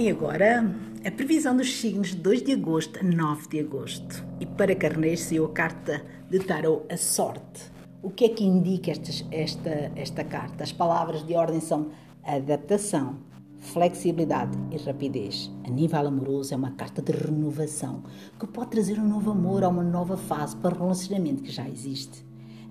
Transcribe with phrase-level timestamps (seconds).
[0.00, 0.64] E agora,
[1.06, 4.24] a previsão dos signos de 2 de agosto a 9 de agosto.
[4.40, 7.70] E para Carneiros saiu a carta de Tarot, a sorte.
[8.02, 10.64] O que é que indica esta, esta, esta carta?
[10.64, 11.88] As palavras de ordem são
[12.24, 13.18] adaptação,
[13.58, 15.50] flexibilidade e rapidez.
[15.66, 18.02] A nível amoroso é uma carta de renovação
[18.38, 21.68] que pode trazer um novo amor ou uma nova fase para o relacionamento que já
[21.68, 22.24] existe.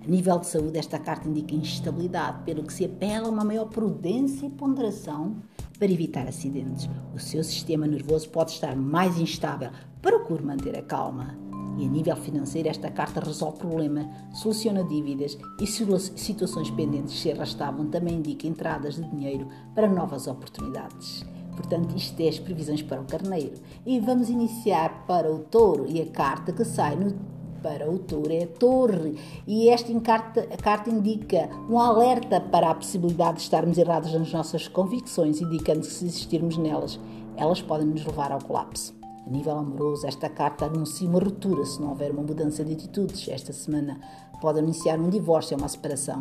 [0.04, 3.66] A nível de saúde, esta carta indica instabilidade, pelo que se apela a uma maior
[3.66, 5.36] prudência e ponderação
[5.80, 6.88] para evitar acidentes.
[7.14, 9.70] O seu sistema nervoso pode estar mais instável.
[10.02, 11.36] Procure manter a calma.
[11.78, 17.86] E a nível financeiro, esta carta resolve problemas, soluciona dívidas e situações pendentes se arrastavam
[17.86, 21.24] também indica entradas de dinheiro para novas oportunidades.
[21.56, 23.54] Portanto, isto é as previsões para o carneiro.
[23.86, 27.14] E vamos iniciar para o touro e a carta que sai no
[27.62, 28.00] para o
[28.30, 34.12] é torre e esta carta, carta indica um alerta para a possibilidade de estarmos errados
[34.12, 36.98] nas nossas convicções, indicando que se existirmos nelas,
[37.36, 38.94] elas podem nos levar ao colapso.
[39.26, 43.28] A nível amoroso, esta carta anuncia uma ruptura se não houver uma mudança de atitudes.
[43.28, 44.00] Esta semana
[44.40, 46.20] pode anunciar um divórcio ou uma separação.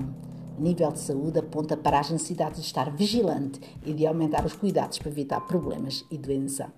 [0.59, 4.99] Nível de saúde, aponta para as necessidades de estar vigilante e de aumentar os cuidados
[4.99, 6.69] para evitar problemas e doença.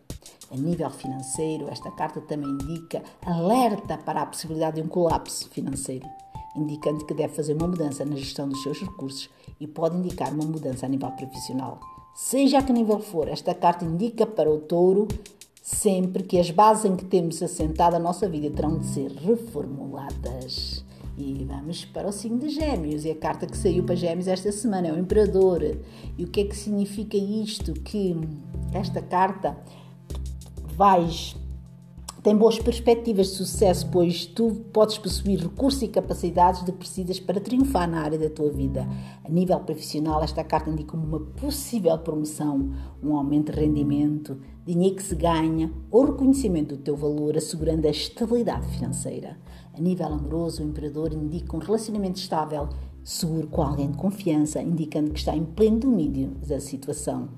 [0.51, 6.07] A nível financeiro, esta carta também indica alerta para a possibilidade de um colapso financeiro,
[6.55, 9.29] indicando que deve fazer uma mudança na gestão dos seus recursos
[9.59, 11.79] e pode indicar uma mudança a nível profissional.
[12.13, 15.07] Seja a que nível for, esta carta indica para o touro
[15.59, 20.83] sempre que as bases em que temos assentado a nossa vida terão de ser reformuladas.
[21.21, 23.05] E vamos para o signo de Gêmeos.
[23.05, 25.61] E a carta que saiu para Gêmeos esta semana é o Imperador.
[26.17, 27.73] E o que é que significa isto?
[27.73, 28.15] Que
[28.73, 29.55] esta carta
[30.75, 31.35] vais
[32.23, 37.41] tem boas perspectivas de sucesso, pois tu podes possuir recursos e capacidades de precisas para
[37.41, 38.87] triunfar na área da tua vida.
[39.23, 45.03] A nível profissional, esta carta indica uma possível promoção, um aumento de rendimento, dinheiro que
[45.03, 49.39] se ganha ou reconhecimento do teu valor, assegurando a estabilidade financeira.
[49.73, 52.69] A nível amoroso, o imperador indica um relacionamento estável,
[53.03, 57.29] seguro com alguém de confiança, indicando que está em pleno domínio da situação.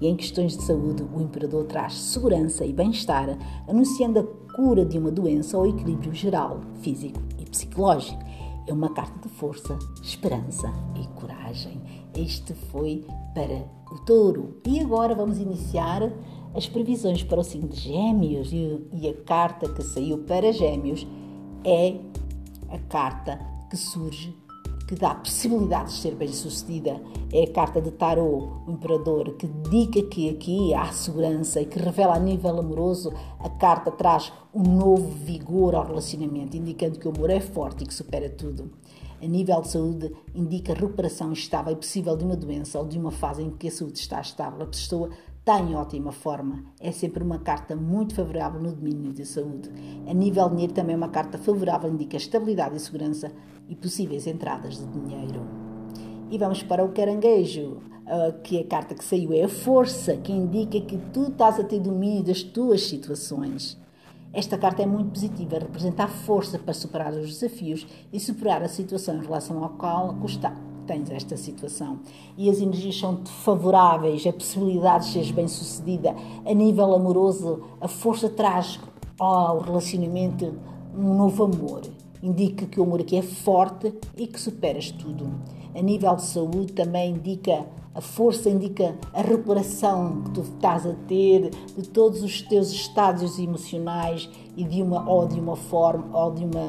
[0.00, 3.36] E em questões de saúde, o imperador traz segurança e bem-estar,
[3.66, 8.22] anunciando a cura de uma doença ou equilíbrio geral, físico e psicológico.
[8.66, 11.80] É uma carta de força, esperança e coragem.
[12.14, 14.60] Este foi para o touro.
[14.66, 16.12] E agora vamos iniciar
[16.54, 18.50] as previsões para o signo de Gêmeos.
[18.52, 21.06] E a carta que saiu para Gêmeos
[21.64, 21.96] é
[22.68, 23.38] a carta
[23.70, 24.34] que surge
[24.86, 27.00] que dá possibilidade de ser bem-sucedida.
[27.32, 31.78] É a carta de Tarot, o Imperador, que diga que aqui há segurança e que
[31.78, 33.12] revela a nível amoroso.
[33.40, 37.86] A carta traz um novo vigor ao relacionamento, indicando que o amor é forte e
[37.86, 38.70] que supera tudo.
[39.20, 43.10] A nível de saúde, indica recuperação estável e possível de uma doença ou de uma
[43.10, 44.62] fase em que a saúde está estável.
[44.62, 45.10] A pessoa
[45.46, 46.64] está em ótima forma.
[46.80, 49.70] É sempre uma carta muito favorável no domínio da saúde.
[50.04, 53.30] A nível de dinheiro, também é uma carta favorável, indica estabilidade e segurança
[53.68, 55.46] e possíveis entradas de dinheiro.
[56.32, 60.16] E vamos para o caranguejo, ah, que é a carta que saiu é a força,
[60.16, 63.80] que indica que tu estás a ter domínio das tuas situações.
[64.32, 68.68] Esta carta é muito positiva, representa a força para superar os desafios e superar a
[68.68, 70.52] situação em relação ao qual custa,
[70.86, 71.98] tens esta situação.
[72.36, 76.14] E as energias são favoráveis, a possibilidade de seres bem-sucedida.
[76.44, 78.80] A nível amoroso, a força traz
[79.18, 80.54] ao relacionamento
[80.96, 81.82] um novo amor
[82.22, 85.30] indica que o amor aqui é forte e que superas tudo.
[85.74, 90.92] A nível de saúde também indica a força, indica a recuperação que tu estás a
[91.06, 96.32] ter de todos os teus estádios emocionais e de uma ou de uma forma ou
[96.32, 96.66] de uma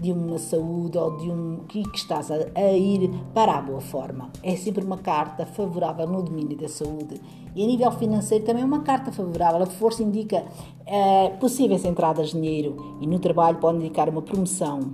[0.00, 3.80] de uma saúde ou de um que, que estás a, a, ir para a boa
[3.80, 4.30] forma.
[4.42, 7.20] É sempre uma carta favorável no domínio da saúde.
[7.54, 9.62] E a nível financeiro também é uma carta favorável.
[9.62, 10.44] A força indica
[10.86, 14.92] é, possíveis entradas de dinheiro e no trabalho pode indicar uma promoção.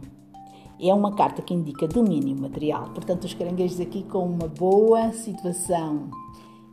[0.81, 2.91] É uma carta que indica domínio material.
[2.94, 6.10] Portanto, os caranguejos aqui com uma boa situação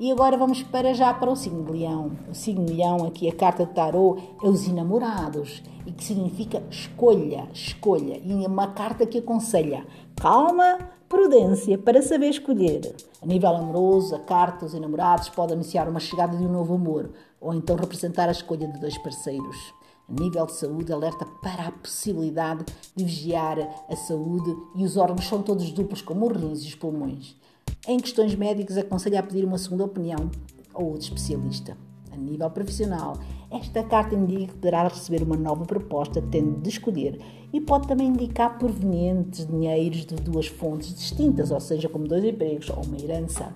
[0.01, 2.13] e agora vamos para já para o signo de Leão.
[2.27, 6.63] O signo de Leão, aqui a carta de tarô, é os enamorados e que significa
[6.71, 8.19] escolha, escolha.
[8.25, 12.95] E é uma carta que aconselha calma, prudência para saber escolher.
[13.21, 17.12] A nível amoroso, a carta dos enamorados pode anunciar uma chegada de um novo amor
[17.39, 19.71] ou então representar a escolha de dois parceiros.
[20.09, 22.65] A nível de saúde, alerta para a possibilidade
[22.95, 26.75] de vigiar a saúde e os órgãos são todos duplos, como os rins e os
[26.75, 27.39] pulmões.
[27.88, 30.30] Em questões médicas, aconselho a pedir uma segunda opinião
[30.72, 31.75] a outro especialista.
[32.12, 33.18] A nível profissional,
[33.50, 37.19] esta carta indica que poderá receber uma nova proposta, tendo de escolher,
[37.51, 42.69] e pode também indicar provenientes dinheiros de duas fontes distintas, ou seja, como dois empregos
[42.69, 43.51] ou uma herança.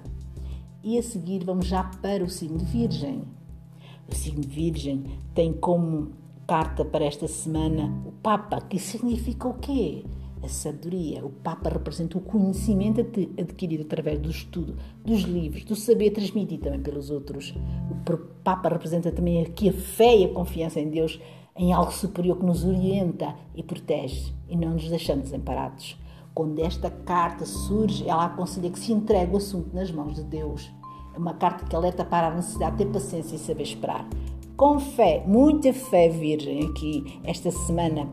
[0.84, 3.22] E a seguir, vamos já para o signo de Virgem.
[4.10, 5.04] O signo Virgem
[5.36, 6.14] tem como
[6.48, 10.04] carta para esta semana o Papa, que significa o quê?
[10.46, 11.26] A sabedoria.
[11.26, 16.82] O Papa representa o conhecimento adquirido através do estudo, dos livros, do saber transmitido também
[16.82, 17.52] pelos outros.
[17.90, 21.20] O Papa representa também aqui a fé e a confiança em Deus,
[21.58, 25.98] em algo superior que nos orienta e protege e não nos deixamos desamparados.
[26.32, 30.72] Quando esta carta surge, ela aconselha que se entregue o assunto nas mãos de Deus.
[31.16, 34.08] É uma carta que alerta para a necessidade de ter paciência e saber esperar.
[34.56, 38.08] Com fé, muita fé, Virgem, aqui esta semana,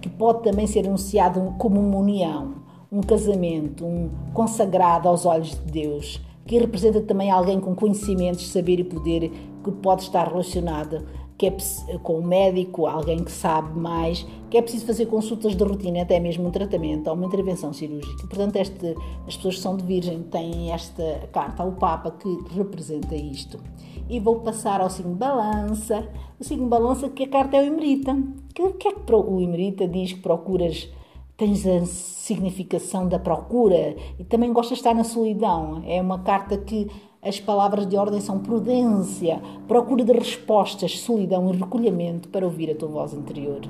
[0.00, 2.54] que pode também ser anunciado como uma união,
[2.90, 8.78] um casamento, um consagrado aos olhos de Deus, que representa também alguém com conhecimentos, saber
[8.78, 9.30] e poder
[9.64, 11.04] que pode estar relacionado
[11.38, 15.62] que é com um médico, alguém que sabe mais, que é preciso fazer consultas de
[15.62, 18.26] rotina, até mesmo um tratamento ou uma intervenção cirúrgica.
[18.26, 18.94] Portanto, este,
[19.26, 23.60] as pessoas que são de Virgem têm esta carta ao Papa que representa isto.
[24.08, 26.08] E vou passar ao signo Balança.
[26.40, 28.12] O signo Balança, que a carta é o Emerita.
[28.58, 30.88] O que é que o Emerita diz que procuras?
[31.36, 35.82] Tens a significação da procura e também gostas de estar na solidão.
[35.86, 36.88] É uma carta que
[37.26, 42.74] as palavras de ordem são prudência, procura de respostas, solidão e recolhimento para ouvir a
[42.74, 43.62] tua voz interior.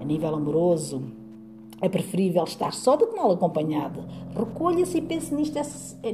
[0.00, 1.02] A nível amoroso,
[1.82, 4.04] é preferível estar só do que mal acompanhado.
[4.34, 5.58] Recolha-se e pense nisto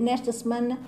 [0.00, 0.80] nesta semana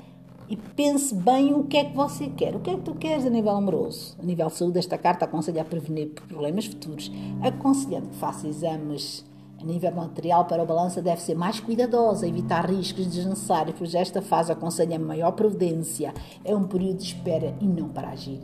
[0.49, 2.57] e pense bem o que é que você quer.
[2.57, 4.17] O que é que tu queres a nível amoroso?
[4.21, 9.25] A nível de saúde, esta carta aconselha a prevenir problemas futuros, aconselhando que faça exames
[9.63, 14.21] a nível material, para o balança deve ser mais cuidadosa, evitar riscos desnecessários, pois esta
[14.21, 16.13] fase aconselha maior prudência.
[16.45, 18.41] É um período de espera e não para agir.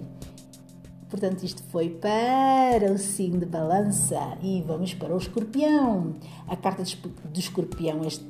[1.11, 6.15] Portanto, isto foi para o signo de balança e vamos para o escorpião.
[6.47, 8.25] A carta do escorpião esta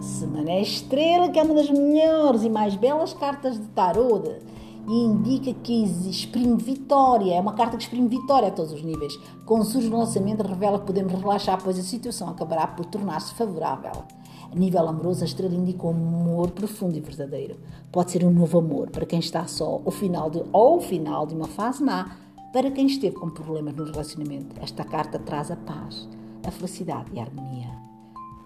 [0.00, 4.30] semana é a estrela, que é uma das melhores e mais belas cartas de tarot
[4.88, 9.18] e indica que exprime vitória, é uma carta que exprime vitória a todos os níveis.
[9.46, 13.92] Quando surge o lançamento, revela que podemos relaxar, pois a situação acabará por tornar-se favorável.
[14.50, 17.56] A nível amoroso, a estrela indica um amor profundo e verdadeiro.
[17.92, 21.24] Pode ser um novo amor para quem está só, o final de, ou o final
[21.24, 22.16] de uma fase má,
[22.52, 24.56] para quem esteve com problemas no relacionamento.
[24.60, 26.08] Esta carta traz a paz,
[26.44, 27.89] a felicidade e a harmonia.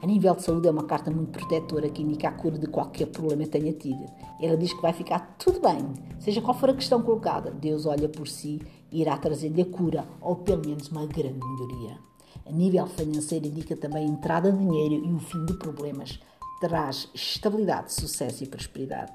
[0.04, 3.06] A nível de saúde é uma carta muito protetora que indica a cura de qualquer
[3.06, 4.04] problema que tenha tido.
[4.38, 7.50] Ela diz que vai ficar tudo bem, seja qual for a questão colocada.
[7.50, 8.60] Deus olha por si
[8.92, 11.98] e irá trazer-lhe a cura ou pelo menos uma grande melhoria.
[12.44, 16.20] A nível financeiro indica também a entrada de dinheiro e o fim de problemas.
[16.60, 19.14] Traz estabilidade, sucesso e prosperidade.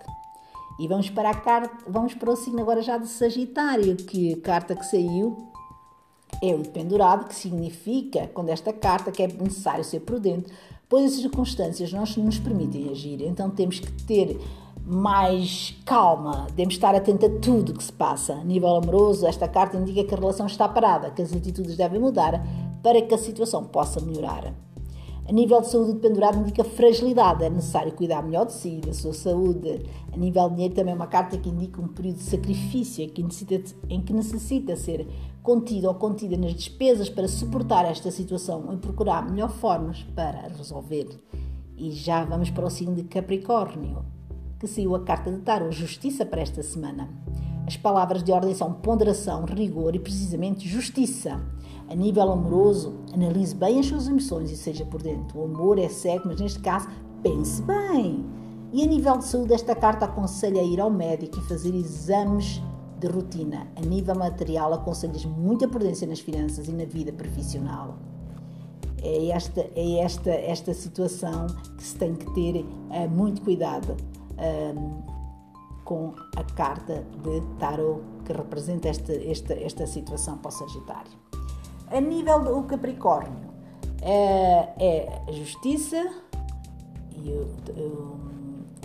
[0.79, 4.41] E vamos para a carta, vamos para o signo agora já de Sagitário, que a
[4.41, 5.37] carta que saiu
[6.41, 10.51] é o pendurado, que significa, quando esta carta, que é necessário ser prudente,
[10.89, 13.21] pois as circunstâncias não nos permitem agir.
[13.21, 14.39] Então temos que ter
[14.83, 18.33] mais calma, devemos estar atento a tudo que se passa.
[18.33, 21.99] A nível amoroso, esta carta indica que a relação está parada, que as atitudes devem
[21.99, 22.43] mudar
[22.81, 24.51] para que a situação possa melhorar.
[25.29, 28.91] A nível de saúde, o pendurado indica fragilidade, é necessário cuidar melhor de si, da
[28.91, 29.85] sua saúde.
[30.11, 33.21] A nível de dinheiro, também é uma carta que indica um período de sacrifício que
[33.21, 35.07] necessita, em que necessita ser
[35.43, 41.07] contido ou contida nas despesas para suportar esta situação e procurar melhor formas para resolver.
[41.77, 44.03] E já vamos para o signo de Capricórnio,
[44.59, 47.07] que saiu a carta de Tarot Justiça para esta semana.
[47.67, 51.39] As palavras de ordem são ponderação, rigor e precisamente justiça.
[51.89, 55.39] A nível amoroso, analise bem as suas emoções e seja por dentro.
[55.39, 56.87] O amor é cego, mas neste caso,
[57.23, 58.23] pense bem.
[58.71, 62.61] E a nível de saúde, esta carta aconselha a ir ao médico e fazer exames
[62.99, 63.67] de rotina.
[63.75, 67.95] A nível material, aconselhas muita prudência nas finanças e na vida profissional.
[69.01, 73.95] É esta, é esta, esta situação que se tem que ter uh, muito cuidado
[74.37, 75.01] um,
[75.83, 81.11] com a carta de Tarot que representa esta, esta, esta situação para o Sagitário.
[81.91, 83.33] A nível do Capricórnio,
[84.01, 85.97] é, é a justiça
[87.15, 87.33] e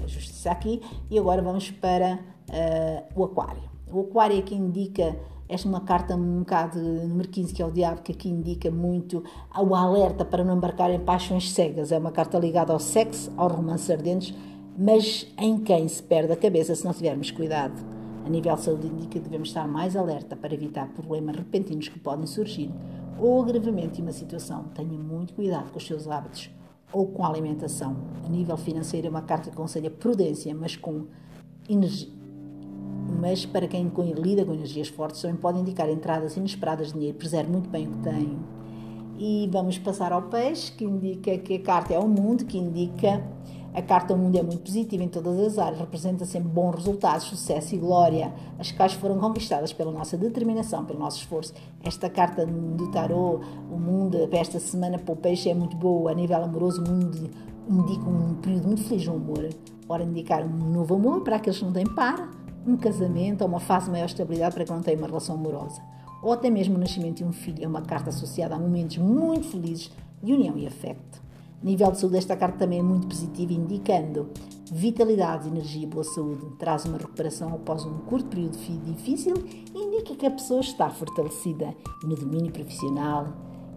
[0.03, 0.81] a justiça aqui,
[1.11, 2.19] e agora vamos para
[2.49, 3.63] uh, o Aquário.
[3.93, 5.17] O Aquário é que indica,
[5.49, 8.71] esta é uma carta um bocado número 15, que é o diabo, que aqui indica
[8.71, 9.23] muito
[9.55, 11.93] o alerta para não embarcar em paixões cegas.
[11.93, 14.35] É uma carta ligada ao sexo, aos romances ardentes,
[14.79, 17.94] mas em quem se perde a cabeça se não tivermos cuidado.
[18.25, 21.99] A nível de saúde indica que devemos estar mais alerta para evitar problemas repentinos que
[21.99, 22.71] podem surgir
[23.19, 24.65] ou agravamento de uma situação.
[24.75, 26.51] Tenha muito cuidado com os seus hábitos
[26.91, 27.97] ou com a alimentação.
[28.25, 31.05] A nível financeiro é uma carta aconselha prudência, mas com
[31.69, 32.09] energia,
[33.21, 37.51] mas para quem lida com energias fortes também pode indicar entradas inesperadas de dinheiro, preserve
[37.51, 38.39] muito bem o que tem.
[39.19, 43.23] E vamos passar ao peixe, que indica que a carta é o mundo, que indica
[43.75, 47.27] A carta ao mundo é muito positiva em todas as áreas, representa sempre bons resultados,
[47.27, 48.33] sucesso e glória.
[48.57, 51.53] As quais foram conquistadas pela nossa determinação, pelo nosso esforço.
[51.83, 56.13] Esta carta do tarô, o mundo, para esta semana para o peixe é muito boa.
[56.13, 57.31] A nível amoroso, o mundo
[57.69, 59.49] indica um período muito feliz no amor.
[59.89, 62.31] Ora, indicar um novo amor para aqueles que não têm par,
[62.65, 65.83] um casamento ou uma fase de maior estabilidade para quem não tem uma relação amorosa.
[66.23, 69.49] Ou até mesmo o nascimento de um filho é uma carta associada a momentos muito
[69.49, 69.91] felizes
[70.23, 71.24] de união e afeto.
[71.65, 74.29] Nível de saúde, esta carta também é muito positiva, indicando
[74.71, 76.45] vitalidade, energia e boa saúde.
[76.59, 79.33] Traz uma recuperação após um curto período difícil
[79.75, 81.75] e indica que a pessoa está fortalecida.
[82.03, 83.29] E no domínio profissional,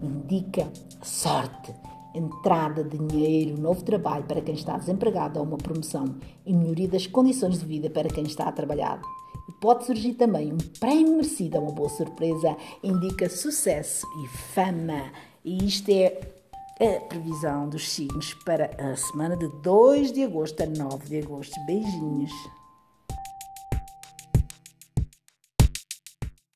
[0.02, 0.70] indica
[1.02, 1.74] sorte,
[2.14, 6.14] entrada dinheiro, novo trabalho para quem está desempregado ou uma promoção
[6.44, 9.00] e melhoria das condições de vida para quem está a trabalhar.
[9.48, 12.54] E pode surgir também um prémio merecido, uma boa surpresa,
[12.84, 15.10] indica sucesso e fama.
[15.42, 16.37] E isto é
[16.80, 21.54] a previsão dos signos para a semana de 2 de agosto a 9 de agosto.
[21.66, 22.32] Beijinhos!